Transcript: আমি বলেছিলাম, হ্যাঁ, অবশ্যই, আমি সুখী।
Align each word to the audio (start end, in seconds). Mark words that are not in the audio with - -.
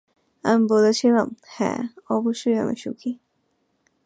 আমি 0.43 0.63
বলেছিলাম, 0.67 1.27
হ্যাঁ, 1.47 1.81
অবশ্যই, 2.09 2.57
আমি 2.57 2.75
সুখী। 2.75 3.11